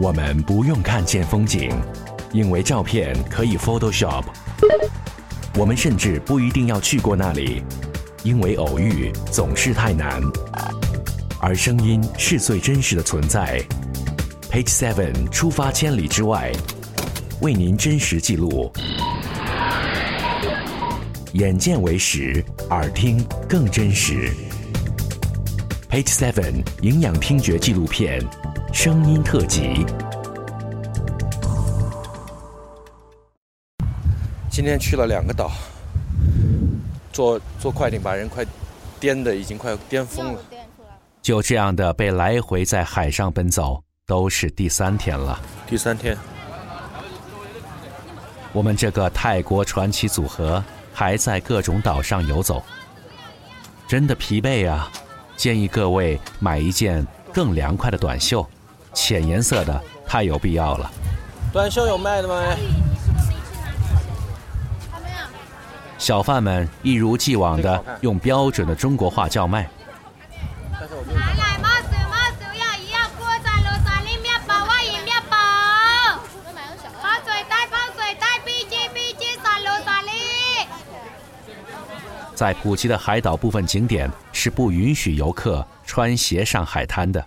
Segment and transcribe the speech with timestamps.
[0.00, 1.70] 我们不用看见风景，
[2.32, 4.22] 因为照片可以 Photoshop。
[5.56, 7.64] 我们甚至不一定要去过那里，
[8.22, 10.22] 因为偶遇总是太难。
[11.40, 13.60] 而声音是最真实的存在。
[14.52, 16.52] Page Seven 出发千里之外，
[17.40, 18.72] 为您真实记录。
[21.32, 24.32] 眼见为实，耳听更真实。
[25.90, 28.22] Page Seven 营养听觉纪录片，
[28.72, 29.84] 声音特辑。
[34.50, 35.50] 今天去了两个岛，
[37.12, 38.44] 坐坐快艇把人快
[39.00, 40.40] 颠的已经快颠疯了。
[41.22, 45.40] 就这样的被来回在海上奔走，都是第三天了。
[45.66, 46.16] 第三天，
[48.52, 52.62] 我们这个泰国传奇组合还在各种岛上游走，
[53.88, 54.90] 真的疲惫啊！
[55.36, 58.44] 建议各位买一件更凉快的短袖，
[58.92, 60.90] 浅颜色的太有必要了。
[61.52, 62.42] 短袖有卖的吗？
[65.98, 69.68] 小贩们一如既往的用标准的中国话叫卖。
[72.58, 74.54] 来一样锅在楼上拎面包，
[75.04, 75.36] 面包。
[77.02, 79.58] 包水袋包水袋，笔记笔记上。
[82.34, 87.26] 在普吉的海岛部分景点是不允许游客穿鞋上海滩的。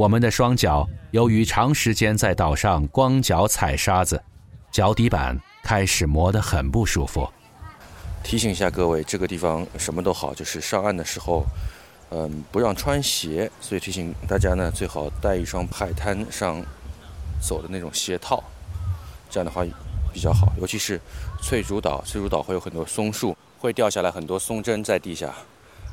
[0.00, 4.18] 我们的双脚由于长时间在岛上光脚踩沙子，
[4.72, 7.28] 脚底板开始磨得很不舒服。
[8.22, 11.44] 提醒一下各位，这个地方什么都好，就是上岸的时候，
[12.12, 16.64] 嗯，不让穿鞋，所以提醒大家呢，最好带一双海滩上
[17.38, 18.42] 走的那种鞋套，
[19.28, 19.62] 这样的话
[20.14, 20.50] 比较好。
[20.58, 20.98] 尤其是
[21.42, 25.30] 翠竹岛，翠竹岛会有很多松树，会掉下来很多松针在地下，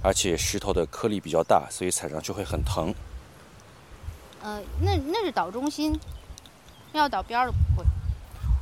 [0.01, 2.95] 而且石头的颗粒比较大，所以踩上去会很疼。
[4.47, 5.99] 呃，那那是岛中心，
[6.93, 7.85] 要岛边儿的不会。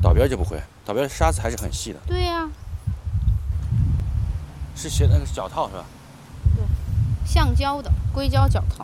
[0.01, 1.99] 岛边就不会，岛边沙子还是很细的。
[2.07, 2.49] 对呀、
[4.75, 5.85] 是鞋那个脚套是吧？
[6.55, 6.65] 对
[7.23, 8.83] 橡胶的硅胶脚套。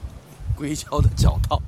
[0.54, 1.58] 硅胶的脚套。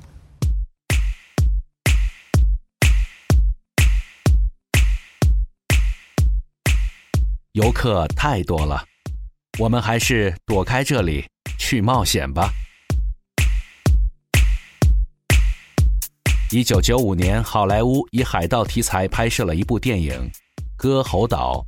[7.53, 8.85] 游客太多了，
[9.57, 11.27] 我们还是躲开这里
[11.57, 12.51] 去冒险吧。
[16.55, 20.13] 一九九五年，好莱坞以海盗题材拍摄了一部电影
[20.77, 21.61] 《割喉岛》，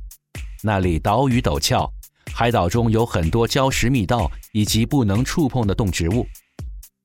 [0.62, 1.86] 那里岛屿陡峭，
[2.32, 6.26] 海岛中有很多礁石密道以及不能触碰的动植物。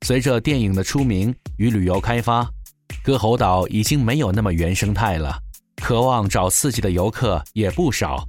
[0.06, 2.50] 随着电影的出名与旅游开发，
[3.04, 5.38] 割喉岛已经没有那么原生态了，
[5.82, 8.26] 渴望找刺激的游客也不少。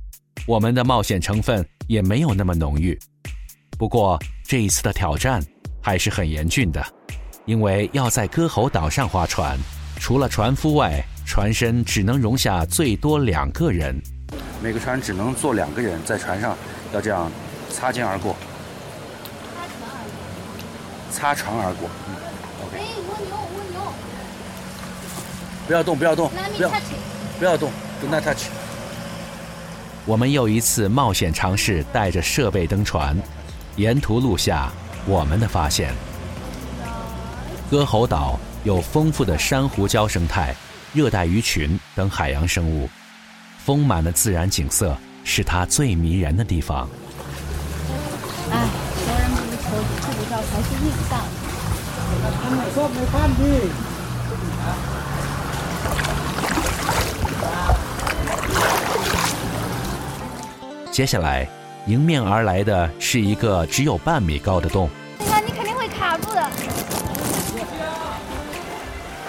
[0.49, 2.99] 我们的冒险成分也没有那么浓郁。
[3.79, 5.41] 不过这一次的挑战
[5.81, 6.85] 还是很严峻的，
[7.47, 9.59] 因为要在割喉岛上划船，
[10.01, 13.95] 除了船夫外，船身只能容下最多两个人。
[14.63, 16.57] 每个船只能坐两个人，在船上
[16.95, 17.31] 要这样
[17.71, 18.35] 擦肩而过，
[21.11, 21.91] 擦船而过。
[22.09, 22.17] 嗯
[22.65, 23.81] ，OK，哎，蜗牛蜗牛，
[25.67, 26.71] 不要动，不要动，不要。
[27.39, 28.45] 不要动，Do not touch。
[30.07, 33.15] 我们又一次冒险尝试带着设备登船，
[33.77, 34.73] 沿途录下
[35.05, 35.93] 我们的发现。
[37.71, 40.55] 割喉岛有丰富的珊瑚礁生态、
[40.93, 42.89] 热带鱼群等海洋生物，
[43.59, 46.89] 丰满的自然景色是它最迷人的地方。
[48.51, 48.69] 哎，
[49.05, 49.65] 穷人不是求
[50.01, 51.19] 吃不到才是硬上。
[60.91, 61.49] 接下来，
[61.87, 64.89] 迎面而来的是一个只有半米高的洞，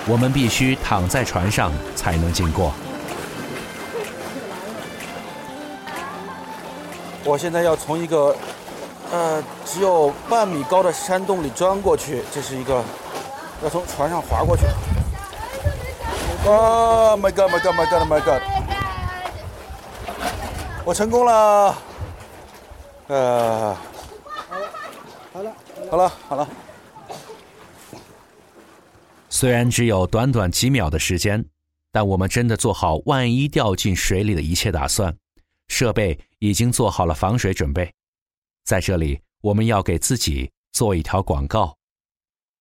[0.07, 2.71] 我们必须躺在船上才能经过。
[7.23, 8.35] 我现在要从一个
[9.11, 12.83] 呃只有半米高的山洞里钻过去，这是一个
[13.63, 14.63] 要从船上滑过去。
[16.45, 17.49] Oh my god!
[17.51, 17.73] My god!
[17.73, 18.03] My god!
[18.07, 18.41] My god!
[20.85, 21.75] 我成功了。
[23.07, 23.75] 呃，
[25.33, 25.51] 好了，
[25.89, 26.47] 好了，好了。
[29.35, 31.43] 虽然只有短短几秒的时间，
[31.91, 35.13] 但我们真的做好万一掉进水里的一切打算，
[35.67, 37.93] 设备已经做好了防水准备。
[38.63, 41.75] 在这里，我们要给自己做一条广告。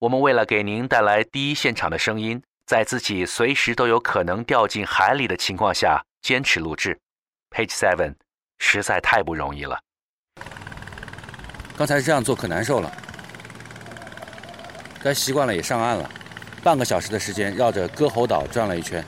[0.01, 6.99] 我们为了给您带来第一现场的声音，在自己随时都有可能掉进海里的情况下坚持录制
[7.51, 8.17] ，Page Seven
[8.59, 9.79] 实在太不容易了。
[11.77, 12.93] 刚才这样做可难受了，
[15.01, 16.11] 该习惯了也上岸了。
[16.65, 19.05] 半个小时的时间绕着歌喉岛转了一圈。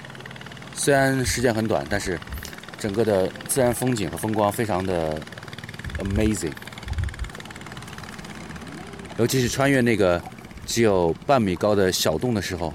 [0.74, 2.20] 虽然时间很短，但是
[2.78, 5.18] 整个的自然风景和风光非常的
[5.98, 6.52] amazing。
[9.16, 10.22] 尤其是穿越那个
[10.66, 12.74] 只有半米高的小洞的时候，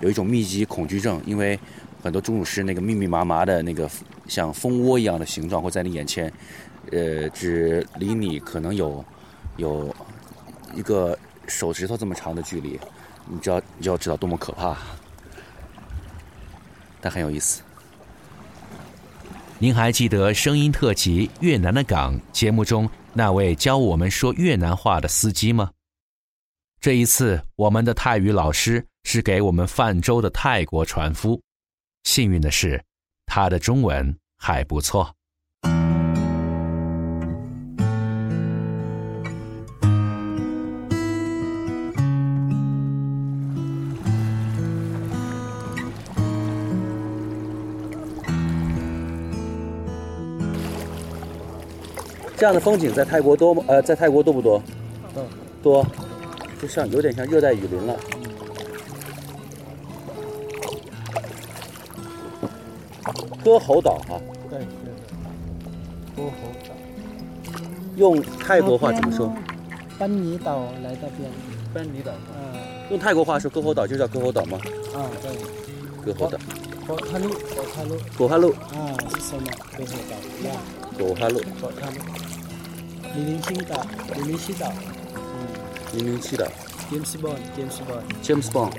[0.00, 1.58] 有一种密集恐惧症，因为
[2.02, 3.88] 很多钟乳石那个密密麻麻的那个
[4.28, 6.30] 像蜂窝一样的形状会在你眼前，
[6.92, 9.02] 呃，只离你可能有
[9.56, 9.96] 有
[10.74, 12.78] 一个手指头这么长的距离，
[13.32, 14.76] 你知道你就要知道多么可怕，
[17.00, 17.62] 但很有意思。
[19.58, 25.70] 您还记得声音特辑《越南的港》节目中那位教我们说越南话的司机吗？
[26.80, 31.40] 这一次，我们的泰语老师是给我们泛舟的泰国船夫。
[32.04, 32.82] 幸运的是，
[33.26, 35.14] 他的中文还不错。
[52.40, 53.62] 这样的风景在泰国多吗？
[53.68, 54.62] 呃，在泰国多不多？
[55.12, 55.26] 多。
[55.62, 55.86] 多，
[56.58, 57.94] 就像有点像热带雨林了。
[63.44, 64.66] 歌喉岛哈，对对
[66.16, 66.32] 对，歌喉
[66.66, 66.74] 岛。
[67.96, 69.30] 用泰国话怎么说？
[69.98, 71.30] 班尼岛来这边。
[71.74, 72.10] 班尼岛。
[72.10, 72.56] 啊。
[72.88, 74.58] 用泰国话说歌喉岛就叫歌喉岛吗？
[74.94, 75.30] 啊，对。
[76.02, 76.38] 歌喉岛。
[76.90, 78.84] กาะทะลุเกาะทะลุโกฮาลุอ่า
[79.30, 80.56] สมัครเป็นเก่าย่า
[80.96, 82.00] โกฮารุเกาะทะลุ
[83.14, 83.80] ลิลิชิงตา
[84.16, 84.70] ลิลิชิตา
[85.92, 86.50] นี่นี่ชื่ออ
[86.86, 88.76] เจมส์บอนด์เจมส์บอนด์เจมส์บอนด์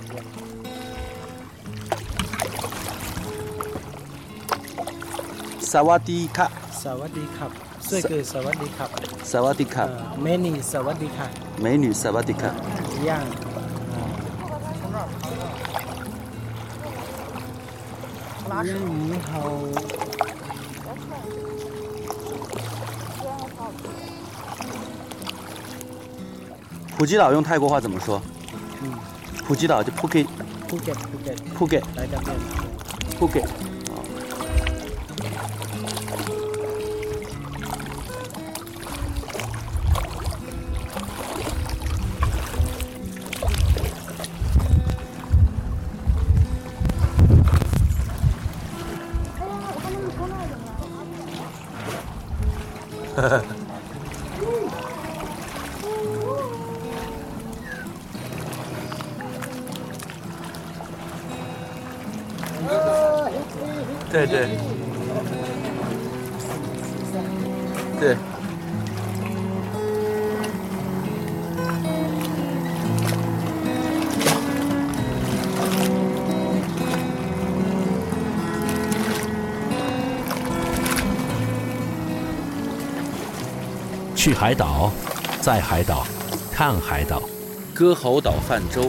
[5.72, 6.48] สวัสดีค่ะ
[6.84, 7.52] สวัสดีครับ
[7.88, 8.90] ช่วยคือสวัสดีครับ
[9.32, 11.28] สวัสดีค่ะอ่เมนูสวัสดีค่ะ
[11.62, 12.52] เมนูสวัสดีค่ะ
[13.10, 13.26] ย่าง
[18.52, 19.50] 一样你好。
[26.98, 28.22] 普吉岛用泰国话怎么说？
[28.84, 28.92] 嗯，
[29.48, 30.28] 普吉岛就 Phuket。
[64.12, 64.48] 对 对，
[68.00, 68.31] 对。
[84.22, 84.92] 去海岛，
[85.42, 86.06] 在海岛，
[86.52, 87.24] 看海岛，
[87.74, 88.88] 歌喉岛泛舟。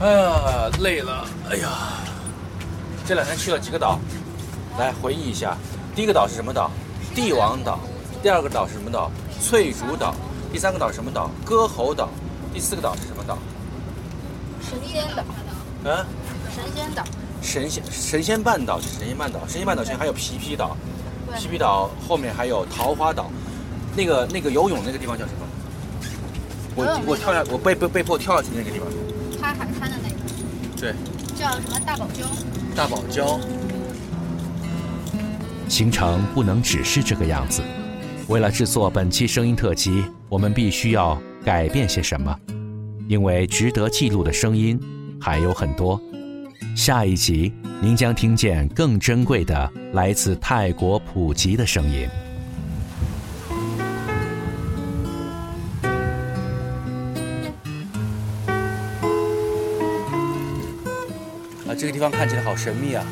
[0.00, 1.26] 哎呀，累了！
[1.50, 1.68] 哎呀，
[3.04, 3.98] 这两天去了几个岛？
[4.78, 5.54] 来回忆一下，
[5.94, 6.70] 第一个岛是什么岛？
[7.14, 7.78] 帝王岛。
[8.22, 9.10] 第二个岛是什么岛？
[9.38, 10.14] 翠竹岛。
[10.50, 11.30] 第三个岛是什么岛？
[11.44, 12.08] 歌喉岛。
[12.54, 13.36] 第四个岛是什么岛？
[14.62, 15.22] 神仙岛。
[15.84, 16.06] 嗯？
[16.54, 17.04] 神仙岛。
[17.42, 20.76] 神仙神仙半岛是神仙半岛，神仙半岛前还有皮皮岛，
[21.38, 23.30] 皮皮岛后面还有桃花岛，
[23.96, 25.46] 那个那个游泳那个地方叫什么？
[26.74, 28.86] 我我跳下，我被被被迫跳下去那个地方。
[29.40, 30.16] 拍海滩的那个，
[30.78, 30.94] 对，
[31.34, 32.26] 叫什么大堡礁？
[32.74, 33.40] 大堡礁。
[35.68, 37.62] 行程不能只是这个样子。
[38.28, 42.36] 为了制作本期声音特辑，我们必须要改变些什么，
[43.08, 44.78] 因为值得记录的声音
[45.20, 46.00] 还有很多。
[46.76, 52.08] 下一集您将听见更珍贵的来自泰国普吉的声音。
[61.68, 63.04] 啊这个地方看起来好神秘啊！